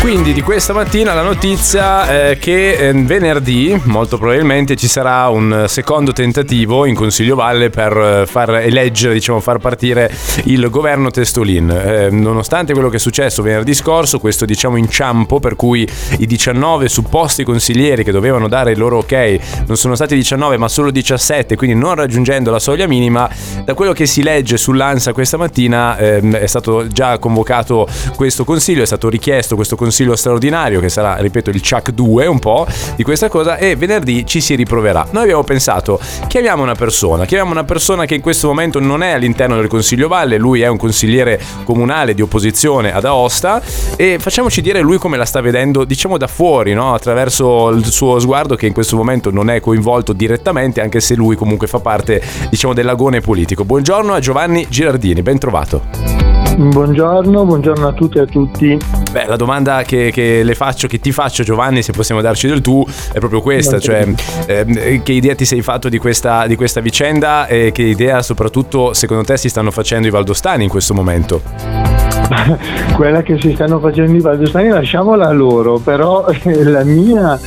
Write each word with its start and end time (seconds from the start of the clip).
Quindi 0.00 0.32
di 0.32 0.40
questa 0.40 0.72
mattina 0.72 1.12
la 1.12 1.20
notizia 1.20 2.08
è 2.30 2.38
che 2.38 2.88
eh, 2.88 2.92
venerdì 2.94 3.78
molto 3.84 4.16
probabilmente 4.16 4.74
ci 4.74 4.88
sarà 4.88 5.28
un 5.28 5.66
secondo 5.68 6.12
tentativo 6.12 6.86
in 6.86 6.94
Consiglio 6.94 7.34
Valle 7.34 7.68
per 7.68 7.96
eh, 7.96 8.26
far 8.26 8.56
eleggere, 8.56 9.12
diciamo 9.12 9.40
far 9.40 9.58
partire 9.58 10.10
il 10.44 10.70
governo 10.70 11.10
Testolin. 11.10 11.70
Eh, 11.70 12.08
nonostante 12.10 12.72
quello 12.72 12.88
che 12.88 12.96
è 12.96 12.98
successo 12.98 13.42
venerdì 13.42 13.74
scorso, 13.74 14.18
questo 14.18 14.46
diciamo 14.46 14.76
inciampo 14.78 15.38
per 15.38 15.54
cui 15.54 15.86
i 16.16 16.26
19 16.26 16.88
supposti 16.88 17.44
consiglieri 17.44 18.02
che 18.02 18.10
dovevano 18.10 18.48
dare 18.48 18.72
il 18.72 18.78
loro 18.78 18.98
ok 18.98 19.38
non 19.66 19.76
sono 19.76 19.94
stati 19.94 20.14
19 20.14 20.56
ma 20.56 20.68
solo 20.68 20.90
17, 20.90 21.56
quindi 21.56 21.78
non 21.78 21.94
raggiungendo 21.94 22.50
la 22.50 22.58
soglia 22.58 22.86
minima, 22.88 23.28
da 23.66 23.74
quello 23.74 23.92
che 23.92 24.06
si 24.06 24.22
legge 24.22 24.56
sull'ANSA 24.56 25.12
questa 25.12 25.36
mattina 25.36 25.98
eh, 25.98 26.20
è 26.20 26.46
stato 26.46 26.86
già 26.86 27.18
convocato 27.18 27.86
questo 28.16 28.44
consiglio, 28.44 28.82
è 28.82 28.86
stato 28.86 29.10
richiesto 29.10 29.56
questo 29.56 29.76
consiglio 29.76 29.88
consiglio 29.90 30.14
straordinario 30.14 30.78
che 30.78 30.88
sarà, 30.88 31.16
ripeto, 31.16 31.50
il 31.50 31.60
Chuck 31.60 31.90
2 31.90 32.26
un 32.26 32.38
po' 32.38 32.64
di 32.94 33.02
questa 33.02 33.28
cosa 33.28 33.56
e 33.56 33.74
venerdì 33.74 34.24
ci 34.24 34.40
si 34.40 34.54
riproverà. 34.54 35.08
Noi 35.10 35.24
abbiamo 35.24 35.42
pensato, 35.42 35.98
chiamiamo 36.28 36.62
una 36.62 36.76
persona, 36.76 37.24
chiamiamo 37.24 37.50
una 37.50 37.64
persona 37.64 38.04
che 38.04 38.14
in 38.14 38.20
questo 38.20 38.46
momento 38.46 38.78
non 38.78 39.02
è 39.02 39.10
all'interno 39.10 39.56
del 39.56 39.66
Consiglio 39.66 40.06
Valle, 40.06 40.38
lui 40.38 40.60
è 40.60 40.68
un 40.68 40.76
consigliere 40.76 41.40
comunale 41.64 42.14
di 42.14 42.22
opposizione 42.22 42.94
ad 42.94 43.04
Aosta 43.04 43.60
e 43.96 44.18
facciamoci 44.20 44.60
dire 44.60 44.80
lui 44.80 44.98
come 44.98 45.16
la 45.16 45.24
sta 45.24 45.40
vedendo, 45.40 45.84
diciamo 45.84 46.16
da 46.16 46.28
fuori, 46.28 46.72
no? 46.72 46.94
attraverso 46.94 47.70
il 47.70 47.84
suo 47.86 48.20
sguardo 48.20 48.54
che 48.54 48.66
in 48.66 48.72
questo 48.72 48.96
momento 48.96 49.32
non 49.32 49.50
è 49.50 49.58
coinvolto 49.58 50.12
direttamente, 50.12 50.80
anche 50.80 51.00
se 51.00 51.16
lui 51.16 51.34
comunque 51.34 51.66
fa 51.66 51.80
parte, 51.80 52.22
diciamo, 52.48 52.74
dell'agone 52.74 53.20
politico. 53.20 53.64
Buongiorno 53.64 54.14
a 54.14 54.20
Giovanni 54.20 54.66
Girardini, 54.68 55.20
ben 55.22 55.38
trovato. 55.38 56.19
Buongiorno, 56.60 57.46
buongiorno 57.46 57.88
a 57.88 57.92
tutti 57.92 58.18
e 58.18 58.20
a 58.20 58.26
tutti. 58.26 58.78
Beh, 59.10 59.24
la 59.24 59.36
domanda 59.36 59.82
che, 59.82 60.10
che, 60.12 60.42
le 60.42 60.54
faccio, 60.54 60.88
che 60.88 61.00
ti 61.00 61.10
faccio 61.10 61.42
Giovanni, 61.42 61.82
se 61.82 61.92
possiamo 61.92 62.20
darci 62.20 62.48
del 62.48 62.60
tu, 62.60 62.84
è 63.14 63.18
proprio 63.18 63.40
questa, 63.40 63.78
cioè 63.78 64.06
eh, 64.44 65.00
che 65.02 65.12
idea 65.12 65.34
ti 65.34 65.46
sei 65.46 65.62
fatto 65.62 65.88
di 65.88 65.96
questa, 65.96 66.46
di 66.46 66.56
questa 66.56 66.80
vicenda 66.80 67.46
e 67.46 67.72
che 67.72 67.80
idea 67.80 68.20
soprattutto 68.20 68.92
secondo 68.92 69.24
te 69.24 69.38
si 69.38 69.48
stanno 69.48 69.70
facendo 69.70 70.06
i 70.06 70.10
valdostani 70.10 70.64
in 70.64 70.68
questo 70.68 70.92
momento? 70.92 71.40
Quella 72.94 73.22
che 73.22 73.40
si 73.40 73.54
stanno 73.54 73.78
facendo 73.78 74.18
i 74.18 74.20
valdostani 74.20 74.68
lasciamola 74.68 75.32
loro, 75.32 75.78
però 75.78 76.26
la 76.44 76.84
mia 76.84 77.40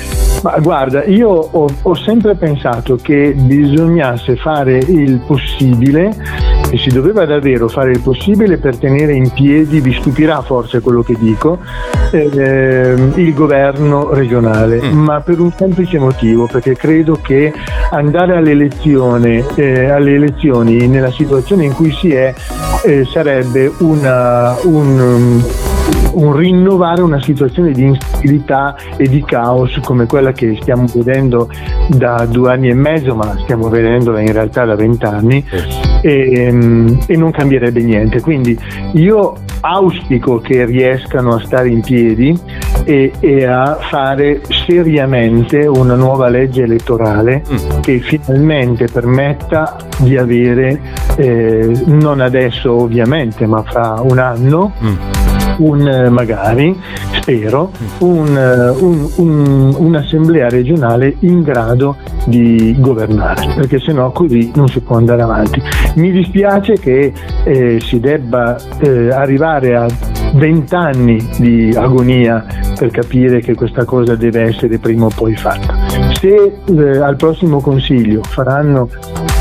ma 0.43 0.59
guarda, 0.59 1.05
io 1.05 1.29
ho, 1.29 1.69
ho, 1.81 1.95
sempre 1.95 2.35
pensato 2.35 2.97
che 2.97 3.33
bisognasse 3.33 4.35
fare 4.35 4.77
il 4.77 5.21
possibile 5.25 6.13
e 6.73 6.77
si 6.79 6.89
doveva 6.89 7.23
davvero 7.23 7.67
fare 7.67 7.91
il 7.91 7.99
possibile 7.99 8.57
per 8.57 8.77
tenere 8.77 9.13
in 9.13 9.31
piedi, 9.31 9.79
vi 9.79 9.93
stupirà 9.93 10.41
forse 10.41 10.79
quello 10.79 11.03
che 11.03 11.15
dico, 11.19 11.59
eh, 12.09 12.95
il 13.13 13.33
governo 13.35 14.11
regionale, 14.11 14.81
mm. 14.81 14.97
ma 14.97 15.21
per 15.21 15.39
un 15.39 15.51
semplice 15.55 15.99
motivo, 15.99 16.47
perché 16.47 16.75
credo 16.75 17.19
che 17.21 17.53
andare 17.91 18.37
alle 18.37 18.51
elezioni, 18.51 19.45
eh, 19.53 19.91
alle 19.91 20.15
elezioni 20.15 20.87
nella 20.87 21.11
situazione 21.11 21.65
in 21.65 21.75
cui 21.75 21.91
si 21.91 22.11
è 22.11 22.33
eh, 22.85 23.05
sarebbe 23.05 23.71
una, 23.77 24.55
un 24.63 25.41
un 26.13 26.35
rinnovare 26.35 27.01
una 27.01 27.21
situazione 27.21 27.71
di 27.71 27.83
instabilità 27.83 28.75
e 28.97 29.07
di 29.07 29.23
caos 29.23 29.79
come 29.83 30.05
quella 30.05 30.31
che 30.31 30.57
stiamo 30.61 30.85
vedendo 30.93 31.49
da 31.87 32.25
due 32.25 32.51
anni 32.51 32.69
e 32.69 32.73
mezzo, 32.73 33.15
ma 33.15 33.35
stiamo 33.41 33.67
vedendo 33.67 34.17
in 34.17 34.31
realtà 34.31 34.63
da 34.63 34.75
vent'anni 34.75 35.43
e, 36.03 36.33
ehm, 36.33 36.99
e 37.07 37.15
non 37.15 37.31
cambierebbe 37.31 37.81
niente. 37.81 38.19
Quindi 38.19 38.59
io 38.93 39.35
auspico 39.61 40.39
che 40.39 40.65
riescano 40.65 41.35
a 41.35 41.39
stare 41.39 41.69
in 41.69 41.79
piedi 41.79 42.37
e, 42.83 43.13
e, 43.21 43.45
a 43.45 43.77
fare 43.89 44.41
seriamente 44.67 45.65
una 45.65 45.95
nuova 45.95 46.27
legge 46.27 46.63
elettorale 46.63 47.43
mm. 47.49 47.79
che 47.79 47.99
finalmente 47.99 48.87
permetta 48.91 49.77
di 49.99 50.17
avere, 50.17 50.79
eh, 51.15 51.71
non 51.85 52.19
adesso 52.19 52.73
ovviamente, 52.73 53.45
ma 53.45 53.63
fra 53.63 54.01
un 54.01 54.19
anno, 54.19 54.73
mm 54.83 55.32
un, 55.57 56.07
magari, 56.09 56.77
spero, 57.21 57.71
un, 57.99 58.73
un, 58.79 59.09
un, 59.15 59.75
un'assemblea 59.77 60.49
regionale 60.49 61.15
in 61.19 61.41
grado 61.41 61.97
di 62.25 62.75
governare, 62.79 63.53
perché 63.55 63.79
sennò 63.79 64.11
così 64.11 64.51
non 64.55 64.67
si 64.67 64.79
può 64.79 64.97
andare 64.97 65.21
avanti. 65.21 65.61
Mi 65.95 66.11
dispiace 66.11 66.79
che 66.79 67.13
eh, 67.43 67.79
si 67.81 67.99
debba 67.99 68.57
eh, 68.79 69.09
arrivare 69.09 69.75
a 69.75 69.87
vent'anni 70.33 71.29
di 71.37 71.73
agonia 71.75 72.45
per 72.77 72.89
capire 72.89 73.39
che 73.39 73.53
questa 73.53 73.85
cosa 73.85 74.15
deve 74.15 74.43
essere 74.43 74.79
prima 74.79 75.05
o 75.05 75.11
poi 75.13 75.35
fatta. 75.35 75.75
Se 76.13 76.53
eh, 76.65 76.97
al 76.97 77.15
prossimo 77.15 77.61
consiglio 77.61 78.21
faranno 78.23 78.89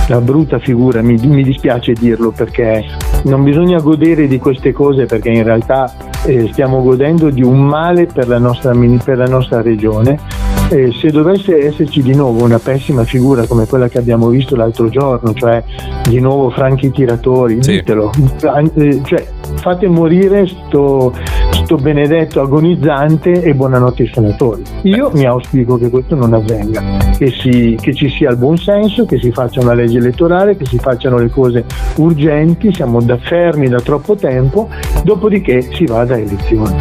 la 0.09 0.21
brutta 0.21 0.59
figura, 0.59 1.03
mi, 1.03 1.17
mi 1.17 1.43
dispiace 1.43 1.93
dirlo 1.93 2.31
perché 2.31 2.85
non 3.25 3.43
bisogna 3.43 3.81
godere 3.81 4.27
di 4.27 4.39
queste 4.39 4.73
cose 4.73 5.07
perché 5.07 5.31
in 5.31 5.45
realtà 5.45 5.93
eh, 6.25 6.49
stiamo 6.53 6.83
godendo 6.83 7.31
di 7.31 7.43
un 7.43 7.65
male 7.65 8.07
per 8.07 8.29
la 8.29 8.39
nostra, 8.39 8.73
per 9.05 9.17
la 9.17 9.27
nostra 9.27 9.61
regione. 9.63 10.19
Eh, 10.69 10.91
se 10.93 11.11
dovesse 11.11 11.67
esserci 11.67 12.03
di 12.03 12.15
nuovo 12.15 12.45
una 12.45 12.59
pessima 12.59 13.05
figura 13.05 13.47
come 13.47 13.67
quella 13.67 13.89
che 13.89 13.99
abbiamo 13.99 14.29
visto 14.29 14.57
l'altro 14.57 14.89
giorno, 14.89 15.35
cioè 15.35 15.63
di 16.09 16.19
nuovo 16.19 16.49
franchi 16.51 16.91
tiratori, 16.91 17.63
sì. 17.63 17.73
ditelo, 17.73 18.11
eh, 18.75 19.01
cioè, 19.05 19.27
fate 19.57 19.87
morire 19.89 20.47
sto, 20.47 21.13
sto 21.65 21.77
benedetto 21.77 22.41
agonizzante 22.41 23.43
e 23.43 23.55
buonanotte 23.55 24.03
ai 24.03 24.11
senatori. 24.13 24.63
Io 24.83 25.11
mi 25.13 25.25
auspico 25.25 25.79
che 25.79 25.89
questo 25.91 26.15
non 26.15 26.33
avvenga, 26.35 26.83
che, 27.17 27.29
si, 27.29 27.77
che 27.81 27.95
ci 27.95 28.09
sia 28.09 28.31
il 28.31 28.37
buon 28.37 28.57
senso, 28.57 29.07
che 29.07 29.19
si 29.19 29.31
faccia 29.31 29.61
una 29.61 29.75
legge 29.75 29.99
elettorale, 29.99 30.57
che 30.57 30.67
si 30.67 30.79
facciano 30.79 31.19
le 31.19 31.31
cose 31.31 31.65
urgenti, 31.97 32.73
siamo 32.75 33.01
da 33.01 33.17
fermi 33.17 33.69
da 33.69 33.81
troppo 33.81 34.15
tempo, 34.17 34.69
dopodiché 35.05 35.63
si 35.63 35.85
vada 35.85 36.15
a 36.15 36.19
elezioni. 36.19 36.77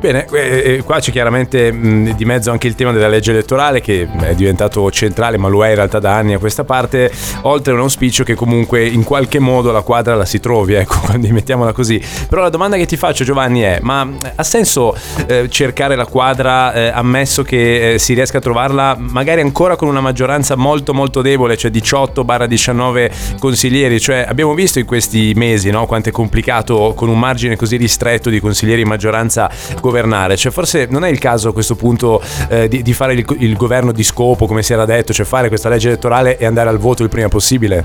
Bene, 0.00 0.24
eh, 0.32 0.76
eh, 0.76 0.82
qua 0.82 0.98
c'è 0.98 1.12
chiaramente 1.12 1.70
di 1.70 2.24
mezzo 2.24 2.50
anche 2.50 2.66
il 2.66 2.74
tema 2.74 2.90
della 2.90 3.06
legge 3.06 3.32
elettorale 3.32 3.82
che 3.82 4.08
è 4.22 4.34
diventato 4.34 4.90
centrale, 4.90 5.36
ma 5.36 5.48
lo 5.48 5.62
è 5.62 5.68
in 5.68 5.74
realtà 5.74 5.98
da 5.98 6.14
anni 6.14 6.32
a 6.32 6.38
questa 6.38 6.64
parte, 6.64 7.12
oltre 7.42 7.72
a 7.72 7.76
un 7.76 7.82
auspicio 7.82 8.24
che 8.24 8.34
comunque 8.34 8.86
in 8.86 9.04
qualche 9.04 9.38
modo 9.38 9.70
la 9.72 9.82
quadra 9.82 10.14
la 10.14 10.24
si 10.24 10.40
trovi, 10.40 10.72
ecco, 10.72 11.00
quindi 11.04 11.30
mettiamola 11.32 11.72
così. 11.72 12.02
Però 12.30 12.40
la 12.40 12.48
domanda 12.48 12.78
che 12.78 12.86
ti 12.86 12.96
faccio 12.96 13.24
Giovanni 13.24 13.60
è, 13.60 13.78
ma 13.82 14.08
ha 14.36 14.42
senso 14.42 14.96
eh, 15.26 15.50
cercare 15.50 15.96
la 15.96 16.06
quadra 16.06 16.92
ammesso 16.94 17.42
che 17.42 17.96
si 17.98 18.14
riesca 18.14 18.38
a 18.38 18.40
trovarla 18.40 18.96
magari 18.98 19.42
ancora 19.42 19.76
con 19.76 19.88
una 19.88 20.00
maggioranza 20.00 20.56
molto 20.56 20.94
molto 20.94 21.20
debole, 21.20 21.58
cioè 21.58 21.70
18-19 21.70 23.38
consiglieri, 23.38 24.00
cioè 24.00 24.24
abbiamo 24.26 24.54
visto 24.54 24.78
in 24.78 24.86
questi 24.86 25.34
mesi 25.36 25.68
no, 25.68 25.84
quanto 25.84 26.08
è 26.08 26.12
complicato 26.12 26.94
con 26.96 27.10
un 27.10 27.18
margine 27.18 27.56
così 27.56 27.76
ristretto 27.76 28.30
di 28.30 28.40
consiglieri 28.40 28.80
in 28.80 28.88
maggioranza 28.88 29.50
governare. 29.90 30.36
Cioè, 30.36 30.52
forse 30.52 30.86
non 30.88 31.04
è 31.04 31.08
il 31.08 31.18
caso 31.18 31.48
a 31.48 31.52
questo 31.52 31.74
punto 31.74 32.22
eh, 32.48 32.68
di, 32.68 32.82
di, 32.82 32.92
fare 32.92 33.12
il, 33.14 33.24
il 33.38 33.56
governo 33.56 33.92
di 33.92 34.04
scopo, 34.04 34.46
come 34.46 34.62
si 34.62 34.72
era 34.72 34.84
detto, 34.84 35.12
cioè 35.12 35.26
fare 35.26 35.48
questa 35.48 35.68
legge 35.68 35.88
elettorale 35.88 36.38
e 36.38 36.46
andare 36.46 36.68
al 36.68 36.78
voto 36.78 37.02
il 37.02 37.08
prima 37.08 37.28
possibile? 37.28 37.84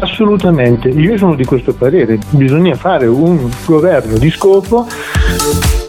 Assolutamente, 0.00 0.88
io 0.88 1.16
sono 1.18 1.34
di 1.34 1.44
questo 1.44 1.74
parere, 1.74 2.18
bisogna 2.30 2.74
fare 2.74 3.06
un 3.06 3.50
governo 3.64 4.16
di 4.16 4.30
scopo 4.30 4.86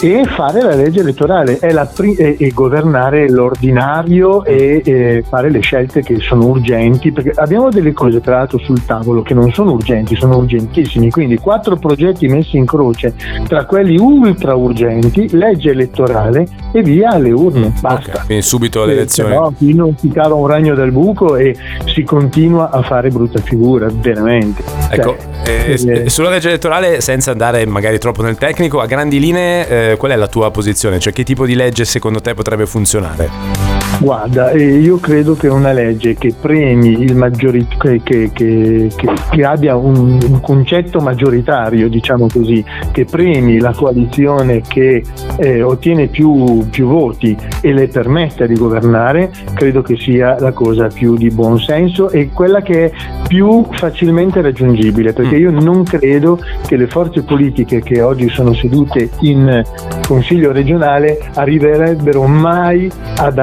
e 0.01 0.25
fare 0.25 0.63
la 0.63 0.73
legge 0.73 1.01
elettorale 1.01 1.59
pri- 1.93 2.15
e, 2.15 2.35
e, 2.39 2.49
governare 2.49 3.29
l'ordinario 3.29 4.43
e, 4.43 4.81
e, 4.83 5.23
fare 5.27 5.51
le 5.51 5.59
scelte 5.59 6.01
che 6.01 6.17
sono 6.19 6.47
urgenti, 6.47 7.11
perché 7.11 7.31
abbiamo 7.35 7.69
delle 7.69 7.93
cose 7.93 8.19
tra 8.19 8.37
l'altro 8.37 8.57
sul 8.57 8.83
tavolo 8.83 9.21
che 9.21 9.35
non 9.35 9.53
sono 9.53 9.73
urgenti, 9.73 10.15
sono 10.15 10.37
urgentissimi, 10.37 11.11
quindi 11.11 11.37
quattro 11.37 11.75
progetti 11.75 12.27
messi 12.27 12.57
in 12.57 12.65
croce, 12.65 13.13
tra 13.47 13.65
quelli 13.65 13.95
ultra 13.97 14.55
urgenti, 14.55 15.29
legge 15.37 15.69
elettorale 15.69 16.47
e 16.73 16.81
via 16.81 17.11
alle 17.11 17.31
urne, 17.31 17.67
mm, 17.67 17.79
basta. 17.79 18.11
Okay. 18.11 18.25
Quindi 18.25 18.43
subito 18.43 18.81
alle 18.81 18.93
elezioni. 18.93 19.35
No, 19.35 19.53
qui 19.55 19.75
non 19.75 19.95
si 19.97 20.09
cava 20.09 20.33
un 20.33 20.47
ragno 20.47 20.73
dal 20.73 20.91
buco 20.91 21.35
e 21.35 21.55
si 21.85 22.01
continua 22.03 22.71
a 22.71 22.81
fare 22.81 23.09
brutta 23.09 23.39
figura, 23.39 23.87
veramente. 23.93 24.63
Ecco, 24.89 25.15
cioè, 25.43 25.75
eh, 25.75 26.03
eh, 26.05 26.09
sulla 26.09 26.29
legge 26.29 26.47
elettorale, 26.47 27.01
senza 27.01 27.29
andare 27.29 27.67
magari 27.67 27.99
troppo 27.99 28.23
nel 28.23 28.37
tecnico, 28.37 28.79
a 28.79 28.87
grandi 28.87 29.19
linee... 29.19 29.67
Eh, 29.67 29.89
qual 29.97 30.11
è 30.11 30.15
la 30.15 30.27
tua 30.27 30.51
posizione? 30.51 30.99
Cioè 30.99 31.13
che 31.13 31.23
tipo 31.23 31.45
di 31.45 31.55
legge 31.55 31.85
secondo 31.85 32.19
te 32.21 32.33
potrebbe 32.33 32.65
funzionare? 32.65 33.70
Guarda, 34.01 34.51
io 34.53 34.97
credo 34.97 35.35
che 35.35 35.47
una 35.47 35.71
legge 35.73 36.15
che 36.15 36.33
premi 36.33 37.03
il 37.03 37.15
maggiorit- 37.15 37.77
che, 37.77 38.01
che, 38.01 38.31
che, 38.33 38.89
che 39.29 39.43
abbia 39.45 39.75
un, 39.75 40.17
un, 40.27 40.41
concetto 40.41 40.99
maggioritario, 41.01 41.87
diciamo 41.87 42.25
così, 42.25 42.65
che 42.91 43.05
premi 43.05 43.59
la 43.59 43.71
coalizione 43.75 44.61
che 44.61 45.03
eh, 45.37 45.61
ottiene 45.61 46.07
più, 46.07 46.67
più, 46.71 46.87
voti 46.87 47.37
e 47.61 47.73
le 47.73 47.89
permetta 47.89 48.47
di 48.47 48.55
governare, 48.55 49.29
credo 49.53 49.83
che 49.83 49.95
sia 49.97 50.35
la 50.39 50.51
cosa 50.51 50.87
più 50.87 51.15
di 51.15 51.29
buon 51.29 51.59
senso 51.59 52.09
e 52.09 52.31
quella 52.33 52.63
che 52.63 52.85
è 52.85 52.91
più 53.27 53.67
facilmente 53.69 54.41
raggiungibile, 54.41 55.13
perché 55.13 55.35
io 55.35 55.51
non 55.51 55.83
credo 55.83 56.39
che 56.65 56.75
le 56.75 56.87
forze 56.87 57.21
politiche 57.21 57.83
che 57.83 58.01
oggi 58.01 58.29
sono 58.29 58.55
sedute 58.55 59.11
in 59.19 59.63
Consiglio 60.11 60.51
regionale 60.51 61.19
arriverebbero 61.35 62.25
mai 62.25 62.91
ad 63.15 63.37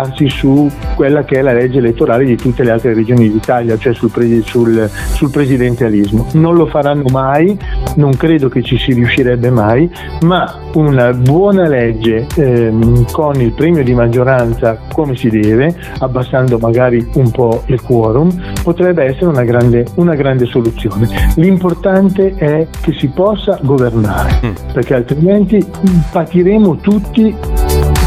accordarsi 0.00 0.28
su 0.28 0.70
quella 0.94 1.24
che 1.24 1.38
è 1.38 1.42
la 1.42 1.52
legge 1.52 1.78
elettorale 1.78 2.24
di 2.24 2.36
tutte 2.36 2.62
le 2.62 2.70
altre 2.70 2.94
regioni 2.94 3.30
d'Italia, 3.30 3.76
cioè 3.78 3.92
sul, 3.94 4.10
pre- 4.10 4.42
sul, 4.42 4.88
sul 5.12 5.30
presidenzialismo. 5.30 6.26
Non 6.32 6.54
lo 6.54 6.66
faranno 6.66 7.04
mai, 7.10 7.58
non 7.96 8.16
credo 8.16 8.48
che 8.48 8.62
ci 8.62 8.78
si 8.78 8.92
riuscirebbe 8.92 9.50
mai, 9.50 9.90
ma 10.22 10.58
una 10.74 11.12
buona 11.12 11.68
legge 11.68 12.26
ehm, 12.36 13.10
con 13.10 13.40
il 13.40 13.52
premio 13.52 13.82
di 13.82 13.94
maggioranza 13.94 14.78
come 14.92 15.16
si 15.16 15.28
deve, 15.28 15.74
abbassando 15.98 16.58
magari 16.58 17.06
un 17.14 17.30
po' 17.30 17.62
il 17.66 17.80
quorum, 17.82 18.30
potrebbe 18.62 19.04
essere 19.04 19.26
una 19.26 19.44
grande, 19.44 19.86
una 19.96 20.14
grande 20.14 20.46
soluzione. 20.46 21.08
L'importante 21.36 22.34
è 22.36 22.66
che 22.80 22.92
si 22.92 23.08
possa 23.08 23.58
governare, 23.62 24.40
mm. 24.44 24.72
perché 24.72 24.94
altrimenti 24.94 25.64
patiremo 26.10 26.76
tutti 26.76 27.34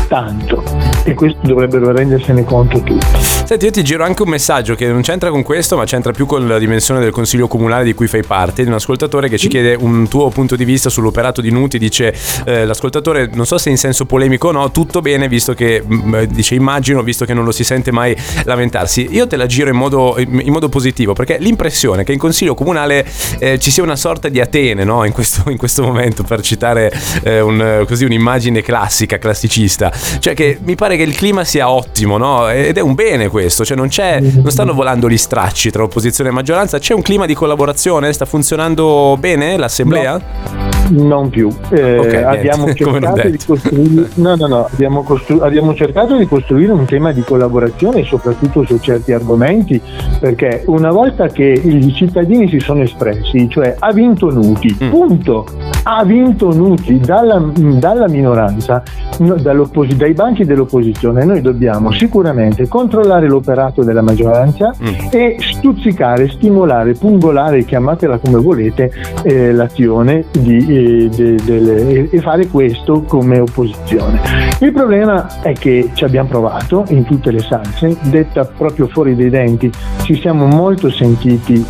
tanto 0.08 0.83
e 1.04 1.14
questo 1.14 1.40
dovrebbero 1.44 1.92
rendersene 1.92 2.44
conto 2.44 2.82
tutti. 2.82 3.34
Senti, 3.46 3.66
io 3.66 3.72
ti 3.72 3.84
giro 3.84 4.06
anche 4.06 4.22
un 4.22 4.30
messaggio 4.30 4.74
che 4.74 4.88
non 4.88 5.02
c'entra 5.02 5.30
con 5.30 5.44
questo, 5.44 5.76
ma 5.76 5.84
c'entra 5.84 6.14
più 6.14 6.26
con 6.26 6.48
la 6.48 6.58
dimensione 6.58 7.02
del 7.02 7.12
consiglio 7.12 7.48
comunale 7.48 7.84
di 7.84 7.94
cui 7.94 8.08
fai 8.08 8.24
parte, 8.24 8.64
di 8.64 8.70
un 8.70 8.76
ascoltatore 8.76 9.28
che 9.28 9.38
ci 9.38 9.50
chiede 9.50 9.76
un 9.76 10.08
tuo 10.08 10.30
punto 10.30 10.56
di 10.56 10.64
vista 10.64 10.90
sull'operato 10.90 11.42
di 11.42 11.52
Nuti. 11.52 11.78
Dice 11.78 12.16
eh, 12.46 12.66
l'ascoltatore, 12.66 13.30
non 13.34 13.46
so 13.46 13.58
se 13.58 13.70
in 13.70 13.78
senso 13.78 14.06
polemico 14.06 14.48
o 14.48 14.52
no, 14.52 14.72
tutto 14.72 15.02
bene, 15.02 15.28
visto 15.28 15.54
che 15.54 15.84
mh, 15.86 15.94
mm, 15.94 16.24
dice 16.30 16.56
immagino, 16.56 17.04
visto 17.04 17.26
che 17.26 17.34
non 17.34 17.44
lo 17.44 17.52
si 17.52 17.66
sente 17.66 17.92
mai 17.92 18.16
lamentarsi. 18.46 19.10
Io 19.12 19.28
te 19.28 19.36
la 19.36 19.46
giro 19.46 19.70
in 19.70 19.76
modo, 19.76 20.16
in 20.18 20.52
modo 20.52 20.70
positivo, 20.70 21.12
perché 21.14 21.38
l'impressione 21.38 22.06
che 22.06 22.14
in 22.14 22.20
consiglio 22.20 22.56
comunale 22.56 23.06
eh, 23.40 23.60
ci 23.60 23.72
sia 23.72 23.84
una 23.84 23.98
sorta 23.98 24.30
di 24.30 24.40
Atene, 24.40 24.86
no? 24.86 25.04
In 25.04 25.12
questo, 25.12 25.50
in 25.50 25.58
questo 25.58 25.84
momento, 25.84 26.24
per 26.24 26.42
citare 26.42 26.92
eh, 27.24 27.42
un, 27.42 27.84
così 27.86 28.06
un'immagine 28.06 28.62
classica, 28.62 29.18
classicista. 29.18 29.92
Cioè 30.20 30.34
che 30.34 30.58
mi 30.64 30.76
pare 30.76 30.93
che 30.98 31.04
il 31.04 31.16
clima 31.16 31.44
sia 31.44 31.70
ottimo, 31.70 32.18
no? 32.18 32.50
Ed 32.50 32.78
è 32.78 32.82
un 32.82 32.94
bene 32.94 33.28
questo, 33.28 33.66
cioè 33.66 33.78
non, 33.78 33.90
non 33.98 34.52
stanno 34.52 34.74
volando 34.74 35.10
gli 35.10 35.18
stracci 35.18 35.72
tra 35.72 35.84
opposizione 35.84 36.30
e 36.30 36.34
maggioranza, 36.34 36.80
c'è 36.80 36.94
un 36.94 37.02
clima 37.02 37.26
di 37.26 37.34
collaborazione, 37.34 38.12
sta 38.14 38.26
funzionando 38.26 39.16
bene 39.20 39.58
l'assemblea? 39.58 40.18
No. 40.18 40.63
Non 40.90 41.30
più. 41.30 41.50
Eh, 41.70 41.98
okay, 41.98 42.24
abbiamo, 42.24 42.72
cercato 42.76 43.30
di 43.30 43.40
costruire, 43.46 44.10
no, 44.16 44.36
no, 44.36 44.48
no, 44.48 44.70
abbiamo, 44.72 45.04
costru- 45.04 45.42
abbiamo, 45.42 45.74
cercato 45.74 46.18
di 46.18 46.26
costruire 46.28 46.72
un 46.72 46.86
tema 46.86 47.12
di 47.12 47.22
collaborazione 47.22 48.04
soprattutto 48.04 48.66
su 48.66 48.78
certi 48.80 49.14
argomenti 49.14 49.82
perché 50.20 50.64
una 50.68 50.92
volta 50.92 51.28
che 51.28 51.44
i 51.44 51.94
cittadini 51.94 52.48
si 52.50 52.60
sono 52.60 52.82
espressi, 52.82 53.48
cioè 53.50 53.76
ha 53.80 53.92
vinto 53.92 54.30
Nuti, 54.30 54.76
mm. 54.84 54.90
punto, 54.90 55.46
ha 55.84 56.04
vinto 56.04 56.54
Nuti 56.54 57.00
dalla, 57.00 57.42
dalla 57.54 58.08
minoranza, 58.08 58.84
no, 59.20 59.36
dai 59.36 60.14
banchi 60.14 60.46
dell'opposizione, 60.46 61.24
noi 61.24 61.42
dobbiamo 61.42 61.92
sicuramente 61.92 62.68
controllare 62.68 63.28
l'operato 63.28 63.84
della 63.84 64.02
maggioranza 64.02 64.74
mm. 64.82 65.08
e 65.12 65.38
stuzzicare, 65.40 66.30
stimolare, 66.30 66.94
pungolare, 66.94 67.64
chiamatela 67.64 68.18
come 68.18 68.40
volete, 68.40 68.92
eh, 69.24 69.52
l'azione 69.52 70.26
di 70.32 70.73
e, 70.74 71.10
de, 71.10 71.36
de, 71.36 72.10
e, 72.12 72.20
fare 72.20 72.48
questo 72.48 73.04
come 73.04 73.40
opposizione. 73.40 74.20
Il 74.60 74.72
problema 74.72 75.42
è 75.42 75.54
che 75.54 75.92
ci 75.94 76.04
abbiamo 76.04 76.30
provato 76.30 76.86
in 76.90 77.04
tutte 77.04 77.32
le 77.32 77.40
salse, 77.40 77.96
detta 78.04 78.46
proprio 78.46 78.88
fuori 78.88 79.16
dai 79.16 79.30
denti, 79.30 79.72
ci 80.04 80.16
siamo 80.16 80.48
molto 80.48 80.90
sentiti 80.90 81.64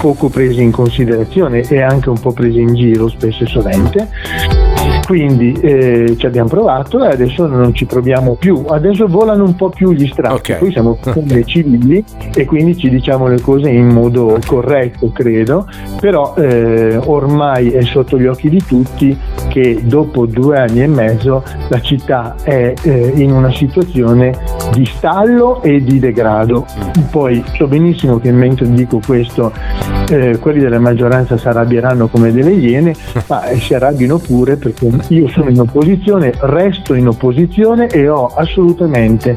poco 0.00 0.28
presi 0.28 0.62
in 0.62 0.70
considerazione 0.70 1.60
e 1.60 1.82
anche 1.82 2.08
un 2.08 2.18
po' 2.20 2.32
presi 2.32 2.60
in 2.60 2.74
giro 2.74 3.08
spesso 3.08 3.44
e 3.44 3.46
sovente 3.46 4.08
quindi 5.08 5.54
eh, 5.62 6.16
ci 6.18 6.26
abbiamo 6.26 6.50
provato 6.50 7.02
e 7.02 7.08
adesso 7.08 7.46
non 7.46 7.72
ci 7.72 7.86
proviamo 7.86 8.34
più. 8.34 8.66
Adesso 8.68 9.06
volano 9.06 9.42
un 9.42 9.56
po' 9.56 9.70
più 9.70 9.92
gli 9.92 10.06
strati, 10.06 10.34
okay. 10.34 10.58
poi 10.58 10.70
siamo 10.70 10.98
come 11.14 11.46
civili 11.46 12.04
e 12.34 12.44
quindi 12.44 12.76
ci 12.76 12.90
diciamo 12.90 13.26
le 13.26 13.40
cose 13.40 13.70
in 13.70 13.86
modo 13.86 14.38
corretto, 14.44 15.10
credo, 15.10 15.66
però 15.98 16.34
eh, 16.36 17.00
ormai 17.02 17.70
è 17.70 17.80
sotto 17.84 18.18
gli 18.18 18.26
occhi 18.26 18.50
di 18.50 18.62
tutti 18.62 19.16
che 19.48 19.80
dopo 19.84 20.26
due 20.26 20.58
anni 20.58 20.82
e 20.82 20.86
mezzo 20.86 21.42
la 21.68 21.80
città 21.80 22.36
è 22.42 22.74
eh, 22.82 23.12
in 23.16 23.32
una 23.32 23.52
situazione 23.52 24.36
di 24.72 24.84
stallo 24.86 25.62
e 25.62 25.82
di 25.82 25.98
degrado. 25.98 26.66
Poi 27.10 27.42
so 27.56 27.66
benissimo 27.66 28.18
che 28.18 28.30
mentre 28.30 28.70
dico 28.70 29.00
questo 29.04 29.52
eh, 30.10 30.38
quelli 30.38 30.60
della 30.60 30.78
maggioranza 30.78 31.36
si 31.36 31.48
arrabbieranno 31.48 32.08
come 32.08 32.32
delle 32.32 32.52
iene, 32.52 32.94
ma 33.26 33.42
si 33.58 33.74
arrabbino 33.74 34.18
pure 34.18 34.56
perché 34.56 34.88
io 35.08 35.28
sono 35.28 35.50
in 35.50 35.60
opposizione, 35.60 36.32
resto 36.40 36.94
in 36.94 37.08
opposizione 37.08 37.88
e 37.88 38.08
ho 38.08 38.26
assolutamente 38.26 39.36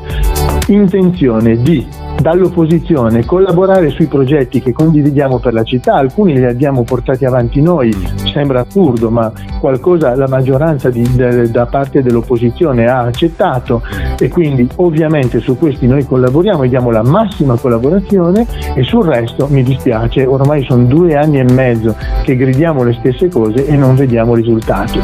intenzione 0.67 1.61
di 1.61 1.85
dall'opposizione 2.21 3.25
collaborare 3.25 3.89
sui 3.89 4.05
progetti 4.05 4.61
che 4.61 4.71
condividiamo 4.71 5.39
per 5.39 5.53
la 5.53 5.63
città, 5.63 5.95
alcuni 5.95 6.35
li 6.35 6.45
abbiamo 6.45 6.83
portati 6.83 7.25
avanti 7.25 7.61
noi, 7.61 7.91
sembra 8.31 8.61
assurdo, 8.61 9.09
ma 9.09 9.31
qualcosa 9.59 10.15
la 10.15 10.27
maggioranza 10.27 10.89
di, 10.89 11.03
de, 11.15 11.49
da 11.49 11.65
parte 11.65 12.01
dell'opposizione 12.01 12.87
ha 12.87 13.01
accettato 13.01 13.81
e 14.19 14.29
quindi 14.29 14.67
ovviamente 14.75 15.39
su 15.39 15.57
questi 15.57 15.87
noi 15.87 16.05
collaboriamo 16.05 16.63
e 16.63 16.69
diamo 16.69 16.91
la 16.91 17.03
massima 17.03 17.57
collaborazione 17.57 18.45
e 18.75 18.83
sul 18.83 19.05
resto 19.05 19.47
mi 19.49 19.63
dispiace, 19.63 20.25
ormai 20.25 20.63
sono 20.63 20.85
due 20.85 21.15
anni 21.15 21.39
e 21.39 21.43
mezzo 21.43 21.95
che 22.23 22.35
gridiamo 22.35 22.83
le 22.83 22.93
stesse 22.93 23.29
cose 23.29 23.65
e 23.65 23.75
non 23.75 23.95
vediamo 23.95 24.35
risultati. 24.35 24.99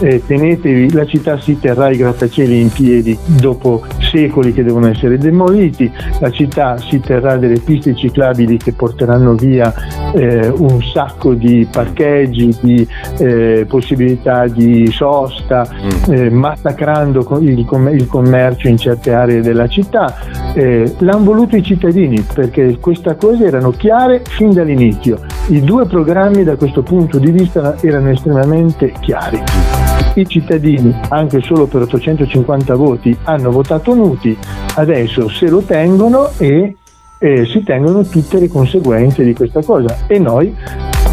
Eh, 0.00 0.22
tenetevi, 0.26 0.92
la 0.92 1.06
città 1.06 1.38
si 1.38 1.58
terrà 1.58 1.90
i 1.90 1.96
grattacieli 1.96 2.60
in 2.60 2.70
piedi 2.70 3.16
dopo 3.24 3.82
secoli 4.10 4.52
che 4.52 4.62
devono 4.62 4.88
essere 4.88 5.18
demoliti, 5.18 5.90
la 6.20 6.30
città 6.30 6.76
si 6.78 7.00
terrà 7.00 7.36
delle 7.36 7.58
piste 7.58 7.94
ciclabili 7.94 8.56
che 8.56 8.72
porteranno 8.72 9.34
via 9.34 9.72
eh, 10.14 10.48
un 10.48 10.82
sacco 10.82 11.34
di 11.34 11.66
parcheggi, 11.70 12.56
di 12.60 12.88
eh, 13.18 13.66
possibilità 13.68 14.46
di 14.46 14.90
sosta, 14.90 15.66
mm. 15.70 16.12
eh, 16.12 16.30
massacrando 16.30 17.26
il, 17.40 17.58
il, 17.58 18.06
commercio 18.08 18.68
in 18.68 18.78
certe 18.78 19.12
aree 19.12 19.40
della 19.40 19.68
città. 19.68 20.14
Eh, 20.54 20.94
l'hanno 20.98 21.24
voluto 21.24 21.56
i 21.56 21.62
cittadini 21.62 22.24
perché 22.32 22.78
queste 22.78 23.16
cose 23.16 23.44
erano 23.44 23.70
chiare 23.70 24.22
fin 24.24 24.52
dall'inizio. 24.52 25.18
I 25.48 25.60
due 25.60 25.86
programmi 25.86 26.44
da 26.44 26.56
questo 26.56 26.82
punto 26.82 27.18
di 27.18 27.30
vista 27.30 27.76
erano 27.80 28.10
estremamente 28.10 28.92
chiari 29.00 29.85
i 30.14 30.26
cittadini, 30.26 30.94
anche 31.08 31.40
solo 31.42 31.66
per 31.66 31.82
850 31.82 32.74
voti, 32.74 33.16
hanno 33.24 33.50
votato 33.50 33.94
Nuti, 33.94 34.36
adesso 34.74 35.28
se 35.28 35.48
lo 35.48 35.60
tengono 35.60 36.30
e 36.38 36.76
eh, 37.18 37.46
si 37.46 37.62
tengono 37.62 38.04
tutte 38.04 38.38
le 38.38 38.48
conseguenze 38.48 39.24
di 39.24 39.34
questa 39.34 39.62
cosa. 39.62 40.04
E 40.06 40.18
noi 40.18 40.54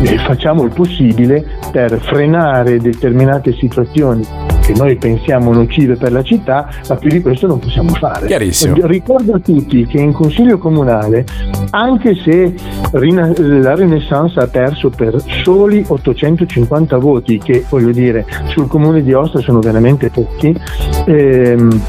eh, 0.02 0.18
facciamo 0.20 0.64
il 0.64 0.74
possibile 0.74 1.60
per 1.72 2.00
frenare 2.00 2.80
determinate 2.80 3.54
situazioni 3.54 4.53
che 4.64 4.74
noi 4.74 4.96
pensiamo 4.96 5.52
nocive 5.52 5.96
per 5.96 6.12
la 6.12 6.24
città, 6.24 6.70
ma 6.88 6.96
più 6.96 7.10
di 7.10 7.22
questo 7.22 7.48
non 7.48 7.60
possiamo 7.60 7.94
fare. 7.94 8.28
Ricordo 8.88 9.34
a 9.34 9.40
tutti 9.40 9.86
che 9.86 10.00
in 10.00 10.14
Consiglio 10.14 10.58
Comunale, 10.58 11.26
anche 11.72 12.16
se 12.16 12.54
la 12.92 13.76
Renaissance 13.76 14.40
ha 14.40 14.48
perso 14.48 14.90
per 14.90 15.22
soli 15.44 15.84
850 15.86 16.98
voti, 16.98 17.38
che 17.40 17.66
voglio 17.70 17.92
dire 17.92 18.26
sul 18.48 18.68
Comune 18.68 19.04
di 19.04 19.14
Ostia 19.14 19.42
sono 19.42 19.60
veramente 19.60 20.10
pochi, 20.10 20.56
ehm, 21.06 21.82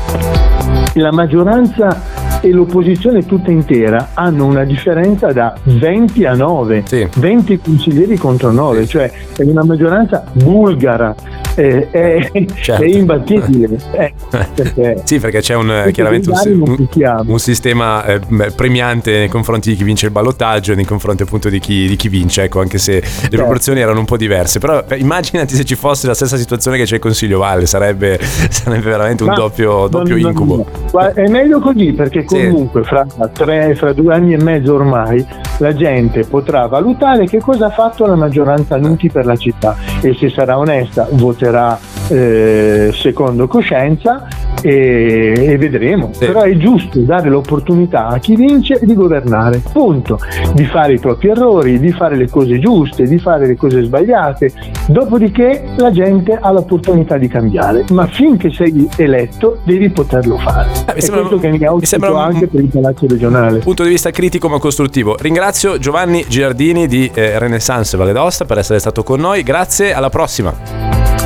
la 0.94 1.12
maggioranza 1.12 2.33
e 2.44 2.50
l'opposizione 2.50 3.24
tutta 3.24 3.50
intera 3.50 4.10
hanno 4.12 4.44
una 4.44 4.64
differenza 4.64 5.32
da 5.32 5.54
20 5.62 6.26
a 6.26 6.34
9, 6.34 6.82
sì. 6.86 7.08
20 7.16 7.58
consiglieri 7.58 8.18
contro 8.18 8.52
9, 8.52 8.86
cioè 8.86 9.10
è 9.34 9.42
una 9.42 9.64
maggioranza 9.64 10.24
bulgara 10.32 11.14
è, 11.54 11.88
è, 11.90 12.30
certo. 12.60 12.82
è 12.82 12.86
imbattibile. 12.86 13.78
Eh, 13.94 14.12
perché, 14.54 15.02
sì, 15.04 15.20
perché 15.20 15.40
c'è 15.40 15.54
un, 15.54 15.66
perché 15.66 15.92
chiaramente 15.92 16.30
un, 16.30 16.62
un, 16.66 17.24
un, 17.26 17.38
sistema 17.38 18.04
eh, 18.04 18.20
premiante 18.54 19.18
nei 19.18 19.28
confronti 19.28 19.70
di 19.70 19.76
chi 19.76 19.84
vince 19.84 20.06
il 20.06 20.12
ballottaggio 20.12 20.72
e 20.72 20.74
nei 20.74 20.84
confronti 20.84 21.22
appunto 21.22 21.48
di 21.48 21.60
chi, 21.60 21.86
di 21.86 21.94
chi 21.94 22.08
vince, 22.08 22.44
ecco, 22.44 22.60
anche 22.60 22.78
se 22.78 22.94
le 22.94 23.00
certo. 23.00 23.36
proporzioni 23.36 23.80
erano 23.80 24.00
un 24.00 24.04
po' 24.04 24.16
diverse. 24.16 24.58
Però 24.58 24.84
eh, 24.88 24.96
immaginati 24.96 25.54
se 25.54 25.64
ci 25.64 25.76
fosse 25.76 26.06
la 26.06 26.14
stessa 26.14 26.36
situazione 26.36 26.76
che 26.76 26.84
c'è 26.84 26.94
il 26.96 27.00
Consiglio 27.00 27.38
Valle, 27.38 27.66
sarebbe, 27.66 28.18
sarebbe 28.50 28.90
veramente 28.90 29.22
un 29.22 29.30
Ma, 29.30 29.36
doppio, 29.36 29.86
doppio 29.86 30.16
incubo. 30.16 30.66
È 31.14 31.28
meglio 31.28 31.60
così 31.60 31.92
perché 31.92 32.24
comunque 32.40 32.82
fra, 32.84 33.06
tre, 33.32 33.74
fra 33.74 33.92
due 33.92 34.14
anni 34.14 34.34
e 34.34 34.42
mezzo 34.42 34.74
ormai 34.74 35.24
la 35.58 35.74
gente 35.74 36.24
potrà 36.24 36.66
valutare 36.66 37.26
che 37.26 37.40
cosa 37.40 37.66
ha 37.66 37.70
fatto 37.70 38.06
la 38.06 38.16
maggioranza 38.16 38.76
Nuti 38.76 39.08
per 39.08 39.26
la 39.26 39.36
città 39.36 39.76
e 40.00 40.14
se 40.14 40.28
sarà 40.28 40.58
onesta 40.58 41.06
voterà 41.12 41.78
eh, 42.08 42.90
secondo 42.92 43.46
coscienza 43.46 44.26
e, 44.62 45.34
e 45.36 45.58
vedremo. 45.58 46.10
Sì. 46.12 46.26
Però 46.26 46.42
è 46.42 46.56
giusto 46.56 47.00
dare 47.00 47.28
l'opportunità 47.28 48.06
a 48.06 48.18
chi 48.18 48.34
vince 48.36 48.78
di 48.82 48.94
governare, 48.94 49.60
punto, 49.72 50.18
di 50.54 50.64
fare 50.64 50.94
i 50.94 50.98
propri 50.98 51.28
errori, 51.28 51.78
di 51.78 51.92
fare 51.92 52.16
le 52.16 52.28
cose 52.28 52.58
giuste, 52.58 53.04
di 53.04 53.18
fare 53.18 53.46
le 53.46 53.56
cose 53.56 53.82
sbagliate, 53.82 54.52
dopodiché 54.88 55.64
la 55.76 55.90
gente 55.90 56.38
ha 56.40 56.50
l'opportunità 56.50 57.18
di 57.18 57.28
cambiare, 57.28 57.84
ma 57.90 58.06
finché 58.06 58.50
sei 58.50 58.88
eletto 58.96 59.58
devi 59.64 59.90
poterlo 59.90 60.38
fare. 60.38 60.68
Eh, 60.86 60.94
mi 60.94 61.00
sembra, 61.00 61.20
questo 61.20 61.38
che 61.38 61.50
mi 61.50 61.64
auspico 61.64 62.12
un, 62.12 62.18
anche 62.18 62.46
per 62.46 62.60
il 62.60 62.68
Palazzo 62.68 63.06
regionale. 63.06 63.58
Punto 63.58 63.82
di 63.82 63.90
vista 63.90 64.10
critico 64.10 64.48
ma 64.48 64.58
costruttivo. 64.58 65.16
Ringrazio 65.18 65.78
Giovanni 65.78 66.24
Girardini 66.28 66.86
di 66.86 67.10
eh, 67.12 67.38
Renaissance 67.38 67.96
Valle 67.96 68.12
d'Aosta 68.12 68.44
per 68.44 68.58
essere 68.58 68.78
stato 68.78 69.02
con 69.02 69.20
noi, 69.20 69.42
grazie, 69.42 69.92
alla 69.92 70.10
prossima. 70.10 70.83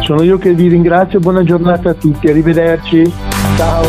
Sono 0.09 0.23
io 0.23 0.38
che 0.38 0.55
vi 0.55 0.69
ringrazio, 0.69 1.21
buona 1.21 1.43
giornata 1.43 1.91
a 1.91 1.93
tutti, 1.93 2.29
arrivederci, 2.29 3.12
ciao. 3.59 3.85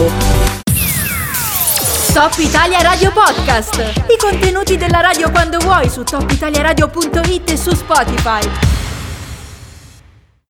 Top 2.14 2.36
Italia 2.40 2.82
Radio 2.82 3.10
Podcast. 3.14 3.78
I 3.78 4.18
contenuti 4.20 4.76
della 4.76 5.00
radio 5.00 5.32
quando 5.32 5.60
vuoi 5.60 5.88
su 5.88 6.04
topitaliaradio.it 6.04 7.52
e 7.52 7.56
su 7.56 7.74
Spotify. 7.74 8.78